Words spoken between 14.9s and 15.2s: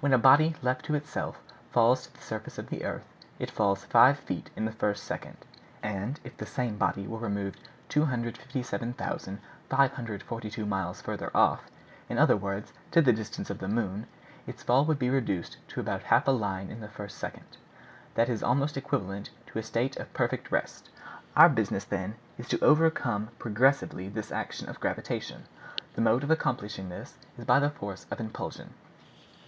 be